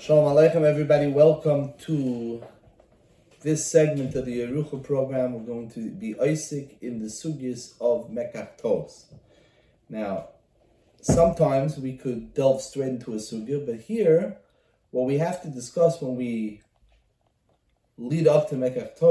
[0.00, 1.08] Shalom Aleichem, everybody.
[1.08, 2.40] Welcome to
[3.42, 5.32] this segment of the Yerucha program.
[5.32, 9.04] We're going to be Isaac in the sugyas of Mekach
[9.88, 10.28] Now,
[11.00, 14.36] sometimes we could delve straight into a sugya, but here,
[14.92, 16.62] what we have to discuss when we
[17.96, 19.02] lead up to Mekach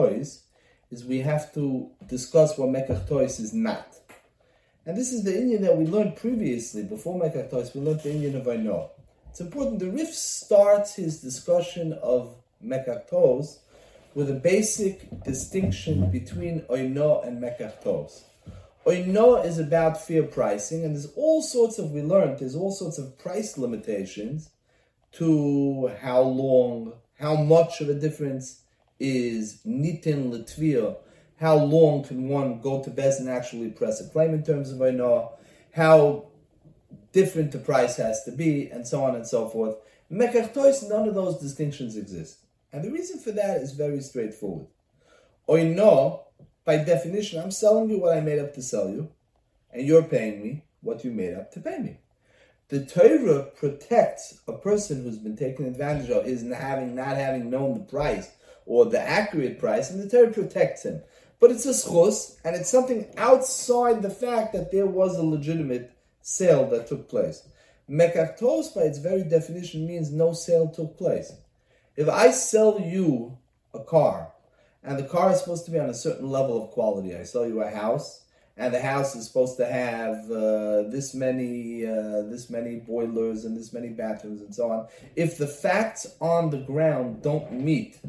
[0.90, 3.94] is we have to discuss what Mekach is not.
[4.86, 8.40] And this is the inyan that we learned previously, before Mekach we learned the inyan
[8.40, 8.92] of Aino.
[9.38, 9.78] It's important.
[9.78, 13.60] The Rif starts his discussion of Mekach
[14.16, 17.84] with a basic distinction between Oino and Mekach
[18.88, 22.98] Oino is about fair pricing, and there's all sorts of, we learned, there's all sorts
[22.98, 24.50] of price limitations
[25.12, 28.64] to how long, how much of a difference
[29.00, 30.96] is nitin latvia,
[31.40, 34.80] how long can one go to best and actually press a claim in terms of
[34.80, 35.30] Oino,
[35.76, 36.27] how
[37.18, 39.76] different the price has to be, and so on and so forth.
[40.12, 40.54] Mekach
[40.88, 42.46] none of those distinctions exist.
[42.72, 44.68] And the reason for that is very straightforward.
[45.50, 46.26] Oino,
[46.64, 49.10] by definition, I'm selling you what I made up to sell you,
[49.72, 51.98] and you're paying me what you made up to pay me.
[52.68, 57.80] The Torah protects a person who's been taken advantage of, is having not having known
[57.80, 58.30] the price
[58.68, 61.02] or the accurate price, and the Torah protects him.
[61.40, 65.97] But it's a schus, and it's something outside the fact that there was a legitimate
[66.28, 67.48] sale that took place.
[67.90, 71.32] Mekachtos, by its very definition, means no sale took place.
[71.96, 73.38] If I sell you
[73.74, 74.34] a car,
[74.84, 77.48] and the car is supposed to be on a certain level of quality, I sell
[77.48, 78.26] you a house,
[78.58, 83.56] and the house is supposed to have uh, this many uh, this many boilers and
[83.56, 84.88] this many bathrooms and so on.
[85.16, 88.00] If the facts on the ground don't meet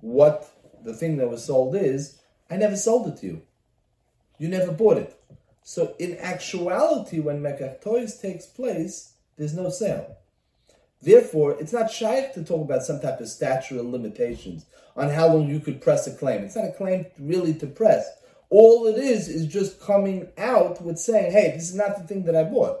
[0.00, 0.48] what
[0.84, 3.42] the thing that was sold is, I never sold it to you.
[4.38, 5.18] You never bought it.
[5.66, 7.80] So in actuality, when Mekach
[8.20, 10.18] takes place, there's no sale.
[11.00, 15.48] Therefore, it's not shy to talk about some type of statutory limitations on how long
[15.48, 16.44] you could press a claim.
[16.44, 18.06] It's not a claim really to press.
[18.50, 22.24] All it is is just coming out with saying, hey, this is not the thing
[22.24, 22.80] that I bought.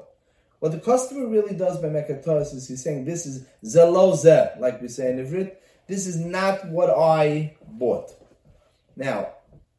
[0.58, 4.88] What the customer really does by Mekatoris is he's saying, this is zeloze, like we
[4.88, 5.56] say in Ivrit.
[5.88, 8.10] This is not what I bought.
[8.94, 9.28] Now,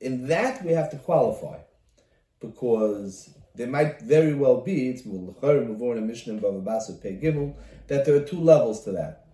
[0.02, 1.60] in that we have to qualify
[2.46, 5.04] because there might very well be, it's
[7.88, 9.26] that there are two levels to that.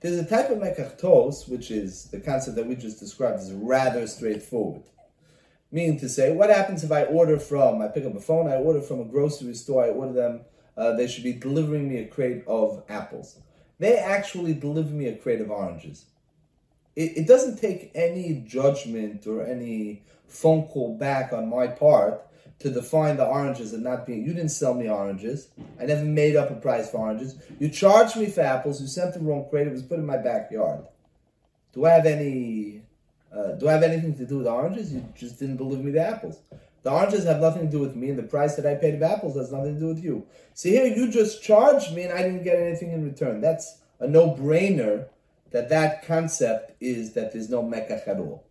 [0.00, 4.06] There's a type of mekachtos, which is the concept that we just described, is rather
[4.06, 4.82] straightforward.
[5.70, 8.56] Meaning to say, what happens if I order from, I pick up a phone, I
[8.56, 10.40] order from a grocery store, I order them,
[10.76, 13.38] uh, they should be delivering me a crate of apples.
[13.78, 16.04] They actually deliver me a crate of oranges.
[16.94, 22.26] It, it doesn't take any judgment or any phone call back on my part
[22.62, 24.24] to define the oranges and not being.
[24.24, 25.48] You didn't sell me oranges.
[25.80, 27.36] I never made up a price for oranges.
[27.58, 28.80] You charged me for apples.
[28.80, 29.66] You sent the wrong crate.
[29.66, 30.84] It was put in my backyard.
[31.72, 32.82] Do I have any?
[33.34, 34.92] Uh, do I have anything to do with oranges?
[34.92, 36.38] You just didn't deliver me the apples.
[36.82, 39.02] The oranges have nothing to do with me, and the price that I paid of
[39.02, 40.26] apples has nothing to do with you.
[40.54, 43.40] See here, you just charged me, and I didn't get anything in return.
[43.40, 45.06] That's a no-brainer.
[45.52, 48.44] That that concept is that there's no mekach at all.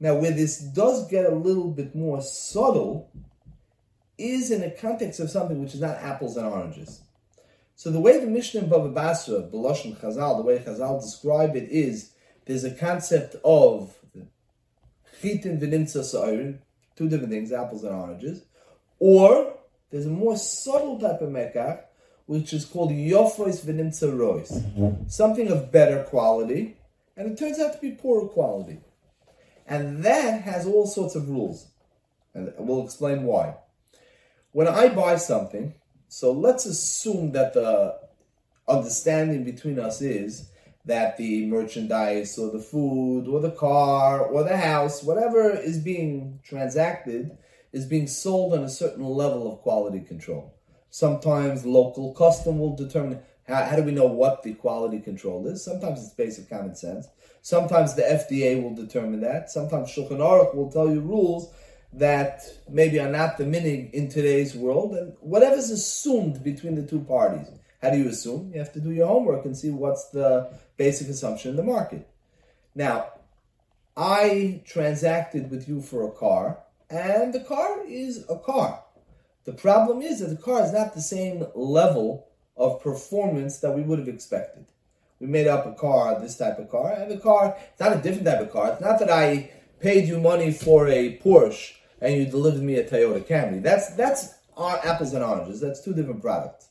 [0.00, 3.10] Now, where this does get a little bit more subtle
[4.16, 7.02] is in the context of something which is not apples and oranges.
[7.76, 11.68] So the way the Mishnah in Bava Basra, Belosh Chazal, the way Chazal describe it
[11.70, 12.10] is
[12.46, 13.94] there's a concept of
[15.20, 16.58] chitin v'nimtza sa'irin,
[16.96, 18.44] two different things, apples and oranges,
[18.98, 19.54] or
[19.90, 21.82] there's a more subtle type of mekach,
[22.26, 26.76] which is called yofois v'nimtza rois, something of better quality,
[27.16, 28.80] and it turns out to be poorer quality.
[29.68, 31.68] And that has all sorts of rules.
[32.34, 33.56] And we'll explain why.
[34.52, 35.74] When I buy something,
[36.08, 37.98] so let's assume that the
[38.66, 40.50] understanding between us is
[40.86, 46.40] that the merchandise or the food or the car or the house, whatever is being
[46.42, 47.36] transacted,
[47.72, 50.54] is being sold on a certain level of quality control.
[50.88, 55.62] Sometimes local custom will determine how, how do we know what the quality control is?
[55.62, 57.08] Sometimes it's basic common sense.
[57.42, 59.50] Sometimes the FDA will determine that.
[59.50, 61.52] Sometimes Shulchan Aruch will tell you rules
[61.92, 67.00] that maybe are not the minig in today's world, and whatever's assumed between the two
[67.00, 67.48] parties.
[67.80, 68.50] How do you assume?
[68.52, 72.06] You have to do your homework and see what's the basic assumption in the market.
[72.74, 73.12] Now,
[73.96, 76.58] I transacted with you for a car,
[76.90, 78.84] and the car is a car.
[79.44, 83.82] The problem is that the car is not the same level of performance that we
[83.82, 84.66] would have expected.
[85.20, 88.00] We made up a car, this type of car, and the car, it's not a
[88.00, 88.72] different type of car.
[88.72, 89.50] It's not that I
[89.80, 93.62] paid you money for a Porsche and you delivered me a Toyota Camry.
[93.62, 95.60] That's that's our apples and oranges.
[95.60, 96.68] That's two different products.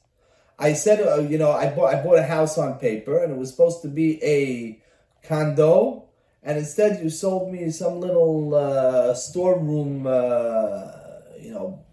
[0.59, 3.37] I said, uh, you know, I bought I bought a house on paper, and it
[3.37, 4.81] was supposed to be a
[5.27, 6.05] condo,
[6.43, 10.91] and instead you sold me some little uh, storeroom, uh,
[11.39, 11.83] you know,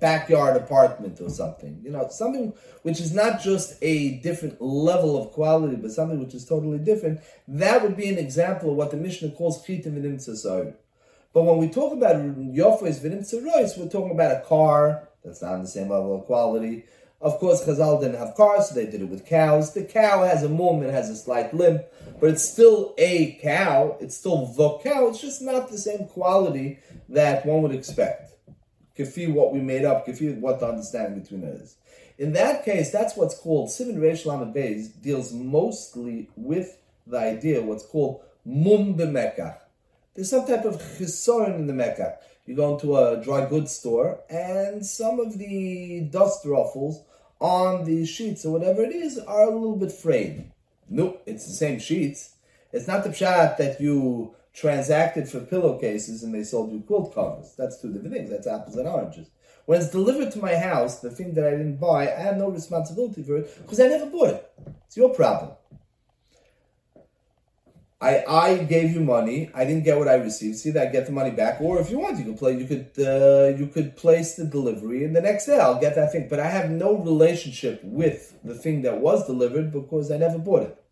[0.00, 1.80] backyard apartment or something.
[1.82, 2.52] You know, something
[2.82, 7.20] which is not just a different level of quality, but something which is totally different.
[7.46, 10.74] That would be an example of what the Mishnah calls chitim v'nim
[11.32, 15.62] But when we talk about yofes v'nim we're talking about a car that's not on
[15.62, 16.84] the same level of quality.
[17.20, 19.74] Of course, Chazal didn't have cars, so they did it with cows.
[19.74, 21.82] The cow has a it has a slight limp,
[22.20, 23.96] but it's still a cow.
[24.00, 25.08] It's still the cow.
[25.08, 26.78] It's just not the same quality
[27.08, 28.37] that one would expect
[28.98, 31.76] kafi what we made up, kafi what the understanding between is.
[32.18, 37.62] In that case, that's what's called Simon Reish Lamed Beis deals mostly with the idea
[37.62, 39.58] what's called mum b'mekach.
[40.14, 42.16] There's some type of chisorin in the mekach.
[42.44, 47.02] You go into a dry goods store, and some of the dust ruffles
[47.38, 50.50] on the sheets or whatever it is are a little bit frayed.
[50.88, 52.34] Nope, it's the same sheets.
[52.72, 57.54] It's not the pshat that you transacted for pillowcases and they sold you quilt covers.
[57.56, 58.30] That's two different things.
[58.30, 59.30] That's apples and oranges.
[59.66, 62.48] When it's delivered to my house, the thing that I didn't buy, I have no
[62.48, 64.50] responsibility for it because I never bought it.
[64.86, 65.52] It's your problem.
[68.00, 69.50] I I gave you money.
[69.54, 70.56] I didn't get what I received.
[70.58, 71.60] See that I get the money back.
[71.60, 72.56] Or if you want, you could play.
[72.56, 76.12] You could uh, you could place the delivery, and the next day I'll get that
[76.12, 76.28] thing.
[76.30, 80.62] But I have no relationship with the thing that was delivered because I never bought
[80.62, 80.82] it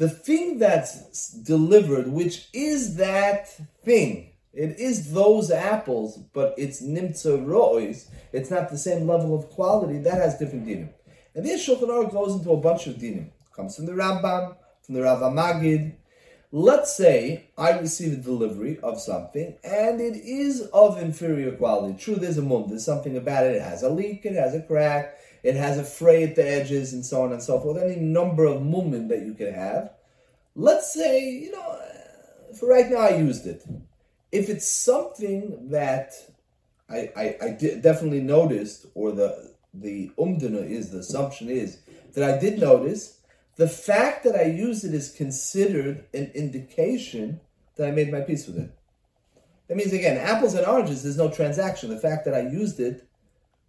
[0.00, 3.48] the thing that's delivered, which is that
[3.84, 9.50] thing, it is those apples, but it's nimtza rois, it's not the same level of
[9.50, 10.88] quality, that has different dinim.
[11.34, 13.28] And this Shulchan Aruch goes into a bunch of dinim.
[13.54, 15.92] Comes from the Rambam, from the Rav Magid.
[16.50, 21.98] Let's say I receive a delivery of something and it is of inferior quality.
[21.98, 23.56] True, there's a mum, there's something about it.
[23.56, 26.92] It has a leak, it has a crack, it has a fray at the edges,
[26.92, 27.82] and so on and so forth.
[27.82, 29.92] Any number of movement that you can have.
[30.54, 31.78] Let's say, you know,
[32.58, 33.64] for right now I used it.
[34.32, 36.12] If it's something that
[36.88, 37.50] I, I, I
[37.80, 41.78] definitely noticed, or the the umdana is, the assumption is,
[42.14, 43.20] that I did notice,
[43.56, 47.40] the fact that I used it is considered an indication
[47.76, 48.70] that I made my peace with it.
[49.68, 51.90] That means, again, apples and oranges, there's no transaction.
[51.90, 53.08] The fact that I used it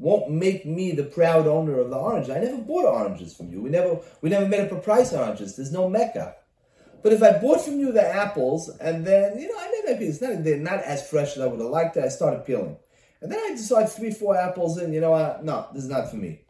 [0.01, 2.29] won't make me the proud owner of the orange.
[2.29, 3.61] I never bought oranges from you.
[3.61, 5.55] We never we never made up a price on oranges.
[5.55, 6.33] There's no mekach.
[7.03, 10.27] But if I bought from you the apples and then you know I made my
[10.27, 12.03] not they're not as fresh as I would have liked it.
[12.03, 12.77] I started peeling,
[13.21, 15.45] and then I decide three four apples and you know what?
[15.45, 16.41] No, this is not for me.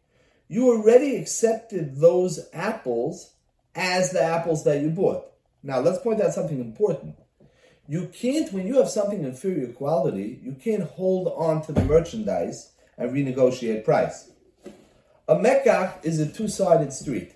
[0.48, 3.34] You already accepted those apples
[3.76, 5.26] as the apples that you bought.
[5.62, 7.16] Now let's point out something important.
[7.88, 12.72] You can't, when you have something inferior quality, you can't hold on to the merchandise
[13.02, 14.30] and renegotiate price.
[15.28, 17.34] A mekach is a two-sided street.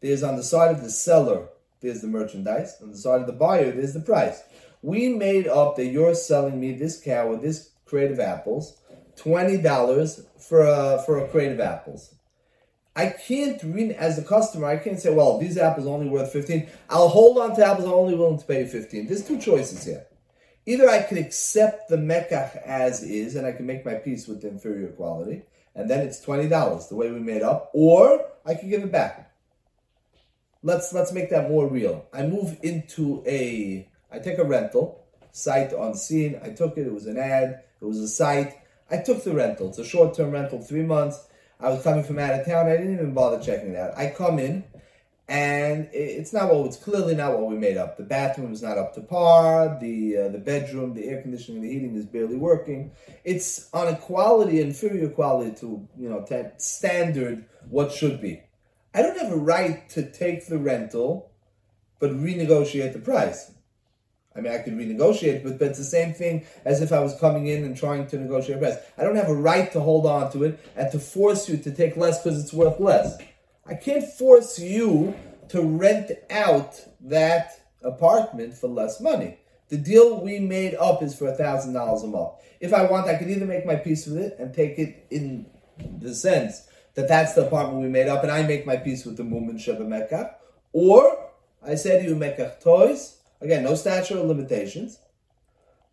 [0.00, 1.48] There's on the side of the seller,
[1.80, 2.76] there's the merchandise.
[2.82, 4.42] On the side of the buyer, there's the price.
[4.82, 8.80] We made up that you're selling me this cow with this crate of apples,
[9.16, 12.14] twenty dollars for a for a crate of apples.
[12.94, 13.62] I can't
[13.92, 14.66] as a customer.
[14.66, 16.68] I can't say, well, these apples are only worth fifteen.
[16.90, 17.86] I'll hold on to apples.
[17.86, 19.06] I'm only willing to pay fifteen.
[19.06, 20.06] There's two choices here.
[20.64, 24.42] Either I can accept the mekach as is, and I can make my peace with
[24.42, 25.42] the inferior quality,
[25.74, 28.92] and then it's twenty dollars, the way we made up, or I can give it
[28.92, 29.32] back.
[30.62, 32.06] Let's let's make that more real.
[32.12, 36.38] I move into a, I take a rental site on scene.
[36.42, 36.86] I took it.
[36.86, 37.62] It was an ad.
[37.80, 38.54] It was a site.
[38.88, 39.70] I took the rental.
[39.70, 41.26] It's a short term rental, three months.
[41.58, 42.68] I was coming from out of town.
[42.68, 43.96] I didn't even bother checking it out.
[43.96, 44.64] I come in
[45.32, 47.96] and it's not what it's clearly not what we made up.
[47.96, 49.78] The bathroom is not up to par.
[49.80, 52.90] The uh, the bedroom, the air conditioning, the heating is barely working.
[53.24, 56.26] It's on a quality inferior quality to you know
[56.58, 58.42] standard what should be.
[58.94, 61.32] I don't have a right to take the rental,
[61.98, 63.52] but renegotiate the price.
[64.36, 67.18] I mean, I could renegotiate, but, but it's the same thing as if I was
[67.18, 68.76] coming in and trying to negotiate a price.
[68.98, 71.70] I don't have a right to hold on to it and to force you to
[71.70, 73.18] take less because it's worth less.
[73.66, 75.14] I can't force you
[75.48, 79.38] to rent out that apartment for less money.
[79.68, 82.32] The deal we made up is for a thousand dollars a month.
[82.60, 85.46] If I want, I could either make my peace with it and take it in
[85.98, 89.16] the sense that that's the apartment we made up, and I make my peace with
[89.16, 90.34] the movement Sheba Mekach,
[90.72, 91.30] or
[91.62, 94.98] I say to you Mekach toys again, no statute of limitations,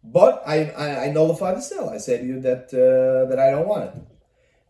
[0.03, 1.89] but I, I, I nullify the sale.
[1.89, 3.93] I say to you that uh, that I don't want it.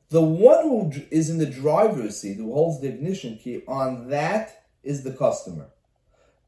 [0.09, 4.65] The one who is in the driver's seat, who holds the ignition key, on that
[4.83, 5.67] is the customer.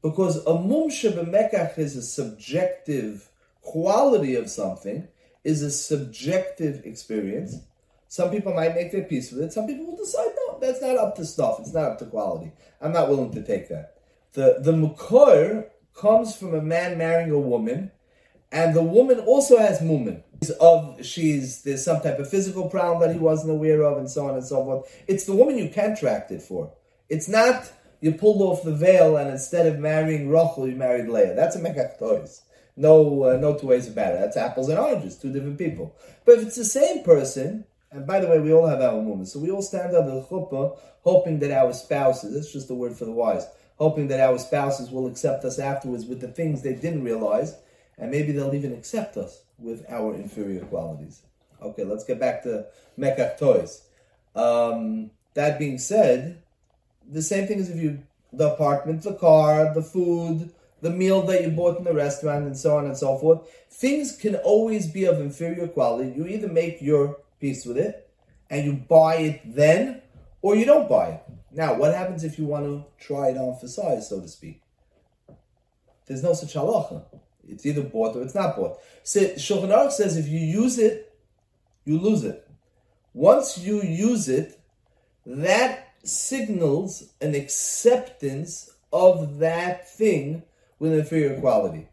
[0.02, 3.30] Because a mum shebemekach is a subjective
[3.62, 5.08] quality of something,
[5.44, 7.58] is a subjective experience.
[8.08, 9.54] Some people might make their peace with it.
[9.54, 11.60] Some people will decide, no, that's not up to stuff.
[11.60, 12.52] It's not up to quality.
[12.82, 13.98] I'm not willing to take that.
[14.34, 17.92] The the mukor comes from a man marrying a woman,
[18.52, 20.24] and the woman also has mumen.
[20.60, 24.28] Of she's there's some type of physical problem that he wasn't aware of, and so
[24.28, 25.04] on and so forth.
[25.08, 26.74] It's the woman you contracted for.
[27.10, 31.36] It's not you pulled off the veil and instead of marrying Rachel, you married Leah.
[31.36, 32.42] That's a mekach toys.
[32.76, 34.20] No, uh, no two ways about it.
[34.20, 35.96] That's apples and oranges, two different people.
[36.26, 39.34] But if it's the same person, and by the way, we all have our moments,
[39.34, 42.96] so we all stand under the chuppah, hoping that our spouses, that's just the word
[42.96, 43.46] for the wise,
[43.78, 47.56] hoping that our spouses will accept us afterwards with the things they didn't realize,
[47.98, 51.22] and maybe they'll even accept us with our inferior qualities.
[51.62, 52.66] Okay, let's get back to
[52.98, 53.84] mekach toys.
[54.36, 56.42] Um, that being said,
[57.10, 61.44] the same thing as if you the apartment, the car, the food, the meal that
[61.44, 63.42] you bought in the restaurant, and so on and so forth.
[63.70, 66.14] Things can always be of inferior quality.
[66.16, 68.10] You either make your peace with it
[68.50, 70.02] and you buy it then,
[70.42, 71.24] or you don't buy it.
[71.52, 74.62] Now, what happens if you want to try it on for size, so to speak?
[76.08, 77.04] There's no such halacha.
[77.48, 78.80] It's either bought or it's not bought.
[79.04, 81.14] So Shulchan Aruch says if you use it,
[81.86, 82.48] you lose it.
[83.14, 84.60] Once you use it,
[85.26, 90.44] that signals an acceptance of that thing
[90.80, 91.88] with inferior quality.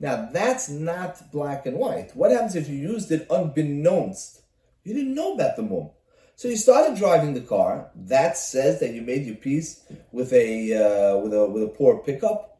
[0.00, 2.16] Now, that's not black and white.
[2.16, 4.42] What happens if you used it unbeknownst?
[4.82, 5.90] You didn't know about the mum.
[6.34, 7.90] So you started driving the car.
[7.94, 11.98] That says that you made your peace with a uh, with a with a poor
[11.98, 12.58] pickup.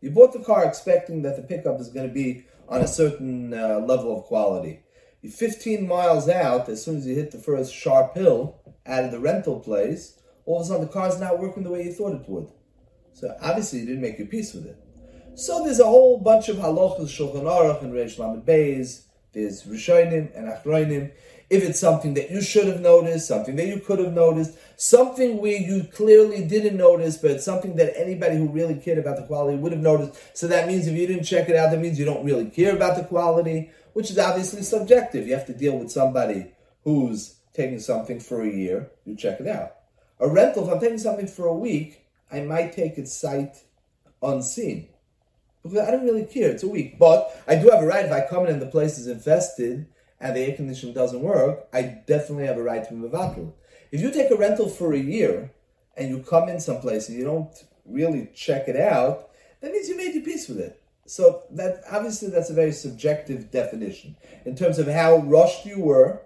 [0.00, 3.54] You bought the car expecting that the pickup is going to be on a certain
[3.54, 4.80] uh, level of quality.
[5.22, 9.10] You're 15 miles out, as soon as you hit the first sharp hill out of
[9.10, 12.14] the rental place, all of a sudden the car's not working the way you thought
[12.14, 12.48] it would.
[13.12, 14.78] So obviously you didn't make your peace with it.
[15.34, 19.02] So there's a whole bunch of halachas, Shulchan Aruch and Reish Lamed Beis.
[19.32, 21.12] There's Rishonim and Achronim.
[21.48, 25.40] If it's something that you should have noticed, something that you could have noticed, something
[25.40, 29.56] where you clearly didn't notice, but something that anybody who really cared about the quality
[29.56, 30.18] would have noticed.
[30.36, 32.74] So that means if you didn't check it out, that means you don't really care
[32.74, 35.28] about the quality, which is obviously subjective.
[35.28, 39.46] You have to deal with somebody who's taking something for a year, you check it
[39.46, 39.72] out.
[40.20, 43.56] A rental, if I'm taking something for a week, I might take it sight
[44.22, 44.88] unseen
[45.62, 46.50] because I don't really care.
[46.50, 48.66] It's a week, but I do have a right if I come in and the
[48.66, 49.86] place is infested
[50.20, 51.66] and the air conditioning doesn't work.
[51.72, 53.52] I definitely have a right to mevatel.
[53.92, 55.52] If you take a rental for a year
[55.96, 57.52] and you come in someplace and you don't
[57.84, 59.30] really check it out,
[59.60, 60.82] that means you made your peace with it.
[61.06, 66.22] So that obviously that's a very subjective definition in terms of how rushed you were,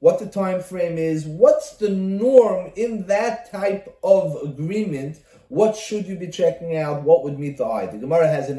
[0.00, 6.06] what the time frame is, what's the norm in that type of agreement what should
[6.06, 7.02] you be checking out?
[7.02, 7.86] What would meet the eye?
[7.86, 8.58] The Gemara has an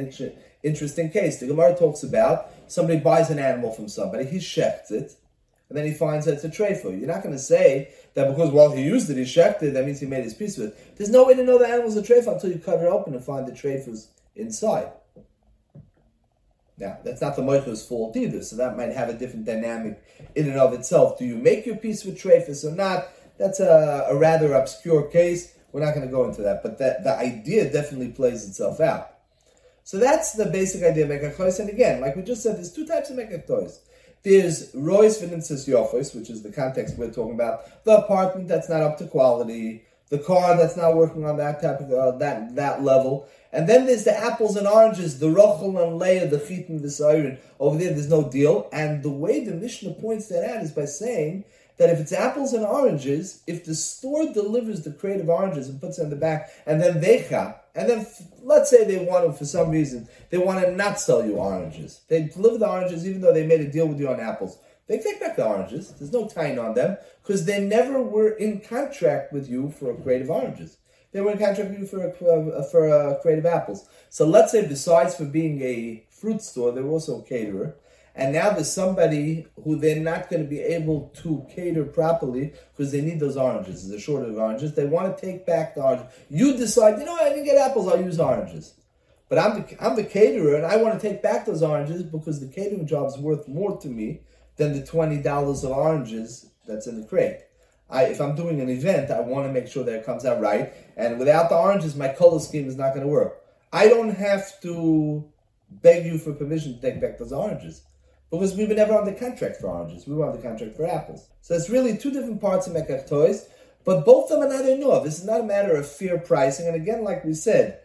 [0.66, 1.40] interesting case.
[1.40, 5.16] The Gemara talks about somebody buys an animal from somebody, he shechts it,
[5.70, 6.98] and then he finds that it's a trefa.
[6.98, 9.86] You're not going to say that because, while he used it, he shecht it, that
[9.86, 10.98] means he made his peace with it.
[10.98, 13.24] There's no way to know the animal's a trefa until you cut it open and
[13.24, 14.92] find the trefas inside.
[16.78, 20.04] Now, that's not the moicha's fault either, so that might have a different dynamic
[20.36, 21.18] in and of itself.
[21.18, 23.08] Do you make your peace with trefas or not?
[23.38, 25.54] That's a, a rather obscure case.
[25.72, 29.15] We're not going to go into that, but that the idea definitely plays itself out.
[29.86, 32.86] So that's the basic idea of Mekach And again, like we just said, there's two
[32.86, 33.80] types of Mekach
[34.24, 38.82] There's Roy's Vincenus Yofis, which is the context we're talking about, the apartment that's not
[38.82, 42.84] up to quality, the car that's not working on that type of uh, that that
[42.84, 46.82] level, and then there's the apples and oranges, the rochel and Leah, the Chit and
[46.82, 47.38] the Siren.
[47.58, 48.68] Over there, there's no deal.
[48.74, 51.46] And the way the Mishnah points that out is by saying
[51.78, 55.80] that if it's apples and oranges, if the store delivers the crate of oranges and
[55.80, 58.08] puts it in the back, and then they chop, and then
[58.42, 62.02] let's say they want to, for some reason, they want to not sell you oranges.
[62.08, 64.58] They deliver the oranges even though they made a deal with you on apples.
[64.88, 65.92] They take back the oranges.
[65.92, 69.96] There's no tying on them because they never were in contract with you for a
[69.96, 70.78] crate of oranges.
[71.12, 73.88] They were in contract with you for a, for a uh, crate of apples.
[74.10, 77.76] So let's say besides for being a fruit store, they were also a caterer
[78.16, 82.94] and now there's somebody who they're not going to be able to cater properly because
[82.94, 83.88] they need those oranges.
[83.88, 84.74] There's a shortage of oranges.
[84.74, 86.08] They want to take back the oranges.
[86.30, 87.90] You decide, you know, I didn't get apples.
[87.90, 88.74] I'll use oranges.
[89.28, 92.40] But I'm the, I'm the caterer, and I want to take back those oranges because
[92.40, 94.22] the catering job is worth more to me
[94.56, 97.40] than the twenty dollars of oranges that's in the crate.
[97.90, 100.40] I, if I'm doing an event, I want to make sure that it comes out
[100.40, 100.74] right.
[100.96, 103.42] And without the oranges, my color scheme is not going to work.
[103.74, 105.26] I don't have to
[105.70, 107.82] beg you for permission to take back those oranges
[108.32, 110.08] because we were never on the contract for oranges.
[110.08, 111.30] We were on the contract for apples.
[111.42, 113.48] So it's really two different parts of Mekach toys,
[113.86, 115.04] but both of them are not enough.
[115.04, 116.68] This is not a matter of fair pricing.
[116.68, 117.80] And again, like we said,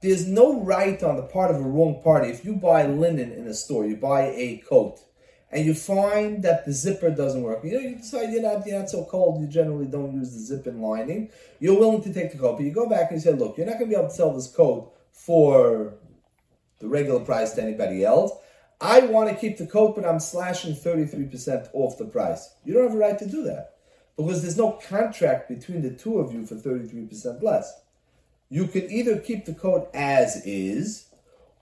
[0.00, 2.30] there's no right on the part of a wrong party.
[2.30, 5.00] If you buy linen in a store, you buy a coat,
[5.52, 7.64] and you find that the zipper doesn't work.
[7.64, 10.38] You know, you decide you're not, you're not so cold, you generally don't use the
[10.38, 11.30] zip in lining.
[11.58, 13.66] You're willing to take the coat, but you go back and you say, look, you're
[13.66, 15.94] not going to be able to sell this coat for
[16.78, 18.32] the regular price to anybody else.
[18.80, 22.54] I want to keep the coat, but I'm slashing 33% off the price.
[22.64, 23.74] You don't have a right to do that
[24.16, 27.80] because there's no contract between the two of you for 33% less.
[28.48, 31.06] You can either keep the coat as is,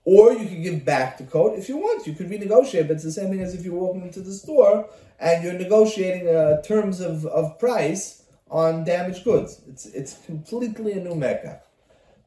[0.05, 2.07] or you can give back the coat if you want.
[2.07, 4.89] You could renegotiate, but it's the same thing as if you're walking into the store
[5.19, 9.61] and you're negotiating uh, terms of, of price on damaged goods.
[9.67, 11.59] It's it's completely a new mekach.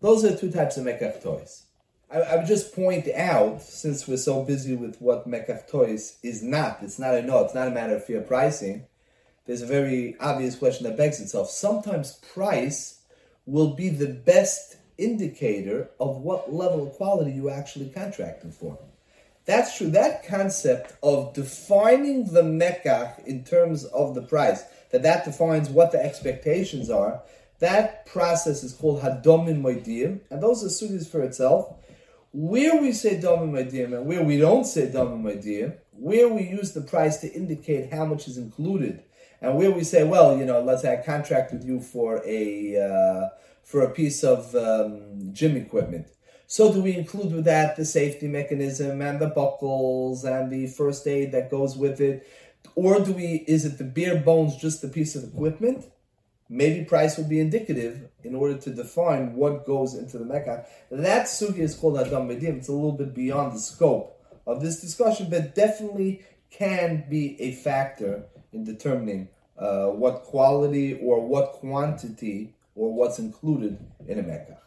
[0.01, 1.65] Those are two types of mekach toys.
[2.12, 6.42] I, I, would just point out, since we're so busy with what mekach toys is
[6.42, 8.87] not, it's not a no, it's not a matter of fair pricing.
[9.47, 11.50] There's a very obvious question that begs itself.
[11.50, 13.00] Sometimes price
[13.47, 18.78] will be the best indicator of what level of quality you actually contracted for.
[19.45, 19.90] That's true.
[19.90, 25.90] That concept of defining the mekach in terms of the price, that that defines what
[25.90, 27.23] the expectations are,
[27.59, 31.75] that process is called hadomim moedim, and those are sugyas for itself.
[32.33, 36.73] Where we say domim moedim and where we don't say domim moedim, where we use
[36.73, 39.03] the price to indicate how much is included,
[39.43, 42.77] and where we say, well, you know, let's say I contract with you for a
[42.79, 43.29] uh,
[43.62, 46.07] for a piece of um, gym equipment.
[46.47, 51.07] So do we include with that the safety mechanism and the buckles and the first
[51.07, 52.27] aid that goes with it?
[52.75, 55.87] Or do we is it the bare bones just the piece of equipment?
[56.49, 60.67] Maybe price will be indicative in order to define what goes into the mekach.
[60.91, 62.59] That sugi is called hadomim moedim.
[62.59, 67.53] It's a little bit beyond the scope of this discussion, but definitely can be a
[67.53, 74.63] factor in determining uh, what quality or what quantity or what's included in a mekach.